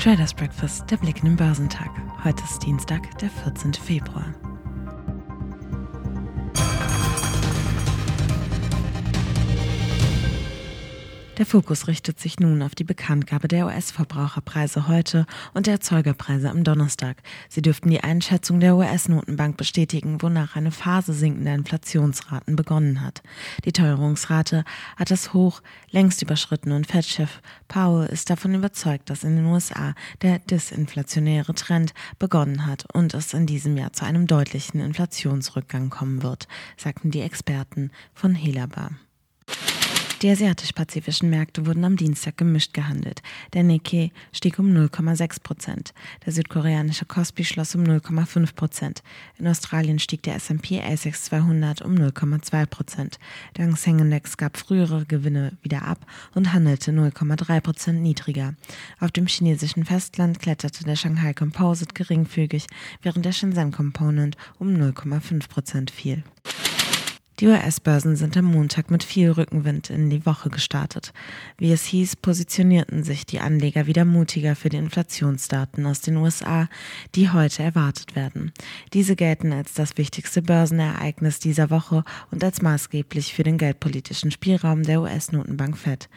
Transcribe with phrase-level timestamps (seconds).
[0.00, 1.90] Traders Breakfast, der Blick in den Börsentag.
[2.24, 3.74] Heute ist Dienstag, der 14.
[3.74, 4.24] Februar.
[11.40, 16.64] Der Fokus richtet sich nun auf die Bekanntgabe der US-Verbraucherpreise heute und der Erzeugerpreise am
[16.64, 17.22] Donnerstag.
[17.48, 23.22] Sie dürften die Einschätzung der US-Notenbank bestätigen, wonach eine Phase sinkender Inflationsraten begonnen hat.
[23.64, 24.64] Die Teuerungsrate
[24.98, 29.94] hat das Hoch längst überschritten und Fed-Chef Powell ist davon überzeugt, dass in den USA
[30.20, 36.22] der disinflationäre Trend begonnen hat und es in diesem Jahr zu einem deutlichen Inflationsrückgang kommen
[36.22, 38.90] wird, sagten die Experten von Helaba.
[40.22, 43.22] Die asiatisch-pazifischen Märkte wurden am Dienstag gemischt gehandelt.
[43.54, 45.94] Der Nikkei stieg um 0,6 Prozent.
[46.26, 49.02] Der südkoreanische Kospi schloss um 0,5 Prozent.
[49.38, 53.18] In Australien stieg der S&P ASX 200 um 0,2 Prozent.
[53.56, 58.54] Der Hang Seng Index gab frühere Gewinne wieder ab und handelte 0,3 Prozent niedriger.
[58.98, 62.66] Auf dem chinesischen Festland kletterte der Shanghai Composite geringfügig,
[63.00, 66.24] während der Shenzhen Component um 0,5 Prozent fiel.
[67.40, 71.14] Die US-Börsen sind am Montag mit viel Rückenwind in die Woche gestartet.
[71.56, 76.68] Wie es hieß, positionierten sich die Anleger wieder mutiger für die Inflationsdaten aus den USA,
[77.14, 78.52] die heute erwartet werden.
[78.92, 84.82] Diese gelten als das wichtigste Börsenereignis dieser Woche und als maßgeblich für den geldpolitischen Spielraum
[84.82, 86.10] der US-Notenbank Fed.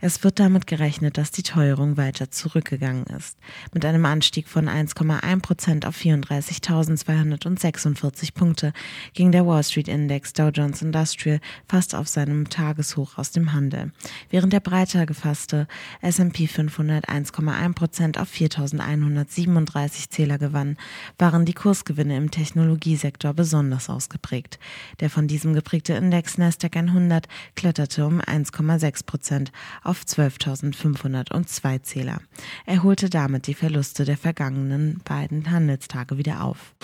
[0.00, 3.38] Es wird damit gerechnet, dass die Teuerung weiter zurückgegangen ist.
[3.72, 8.72] Mit einem Anstieg von 1,1 Prozent auf 34.246 Punkte
[9.12, 13.52] ging der Wall Street Index Dow Jones Jones Industrial fast auf seinem Tageshoch aus dem
[13.52, 13.92] Handel.
[14.30, 15.68] Während der breiter gefasste
[16.00, 20.78] S&P 500 1,1 Prozent auf 4.137 Zähler gewann,
[21.18, 24.58] waren die Kursgewinne im Technologiesektor besonders ausgeprägt.
[25.00, 32.20] Der von diesem geprägte Index Nasdaq 100 kletterte um 1,6 Prozent auf 12.502 Zähler.
[32.64, 36.74] Er holte damit die Verluste der vergangenen beiden Handelstage wieder auf.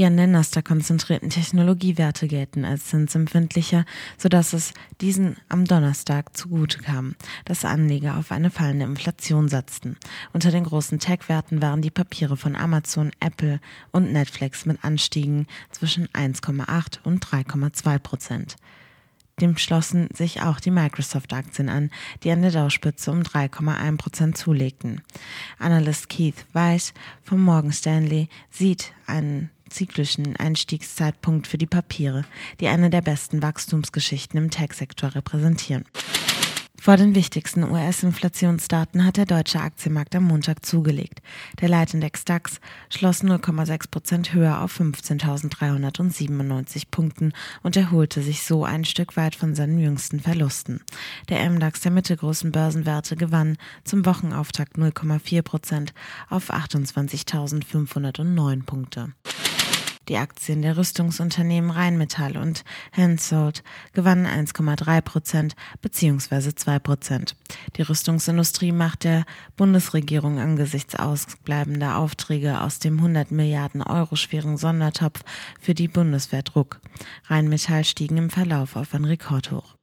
[0.00, 3.84] Die an den Nasdaq konzentrierten Technologiewerte gelten als zinsempfindlicher,
[4.16, 4.72] sodass es
[5.02, 9.98] diesen am Donnerstag zugute kam, dass Anleger auf eine fallende Inflation setzten.
[10.32, 16.08] Unter den großen Tech-Werten waren die Papiere von Amazon, Apple und Netflix mit Anstiegen zwischen
[16.14, 18.56] 1,8 und 3,2 Prozent.
[19.42, 21.90] Dem schlossen sich auch die Microsoft-Aktien an,
[22.22, 25.02] die an der Dauspitze um 3,1 Prozent zulegten.
[25.58, 32.24] Analyst Keith Weiss von Morgan Stanley sieht einen zyklischen Einstiegszeitpunkt für die Papiere,
[32.60, 35.84] die eine der besten Wachstumsgeschichten im Tech-Sektor repräsentieren.
[36.80, 41.20] Vor den wichtigsten US-Inflationsdaten hat der deutsche Aktienmarkt am Montag zugelegt.
[41.60, 48.86] Der Leitindex DAX schloss 0,6 Prozent höher auf 15.397 Punkten und erholte sich so ein
[48.86, 50.80] Stück weit von seinen jüngsten Verlusten.
[51.28, 55.92] Der MDAX der mittelgroßen Börsenwerte gewann zum Wochenauftakt 0,4 Prozent
[56.30, 59.12] auf 28.509 Punkte.
[60.10, 63.62] Die Aktien der Rüstungsunternehmen Rheinmetall und Hensoldt
[63.92, 66.52] gewannen 1,3 Prozent bzw.
[66.52, 67.36] 2 Prozent.
[67.76, 69.24] Die Rüstungsindustrie macht der
[69.56, 75.22] Bundesregierung angesichts ausbleibender Aufträge aus dem 100 Milliarden Euro schweren Sondertopf
[75.60, 76.80] für die Bundeswehr Druck.
[77.26, 79.76] Rheinmetall stiegen im Verlauf auf ein Rekordhoch.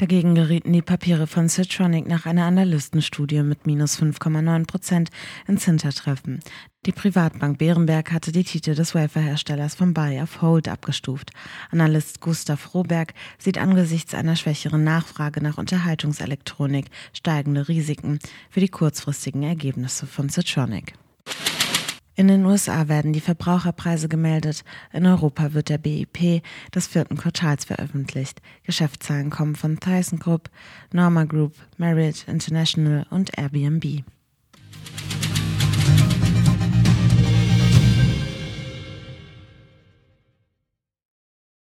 [0.00, 5.10] Dagegen gerieten die Papiere von Citronic nach einer Analystenstudie mit minus 5,9 Prozent
[5.46, 6.40] ins Hintertreffen.
[6.86, 11.32] Die Privatbank Bärenberg hatte die Titel des Waferherstellers von Buy auf Hold abgestuft.
[11.70, 19.42] Analyst Gustav Roberg sieht angesichts einer schwächeren Nachfrage nach Unterhaltungselektronik steigende Risiken für die kurzfristigen
[19.42, 20.94] Ergebnisse von Citronic.
[22.14, 24.64] In den USA werden die Verbraucherpreise gemeldet.
[24.92, 26.42] In Europa wird der BIP
[26.74, 28.42] des vierten Quartals veröffentlicht.
[28.64, 30.50] Geschäftszahlen kommen von Tyson Group,
[30.92, 34.04] Norma Group, Marriott International und Airbnb.